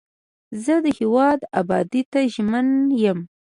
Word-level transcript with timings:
زه 0.63 0.73
د 0.85 0.87
هیواد 0.99 1.39
ابادۍ 1.61 2.03
ته 2.11 2.19
ژمن 2.33 2.67
یم. 3.03 3.19